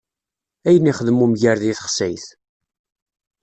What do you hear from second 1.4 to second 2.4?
di texsayt.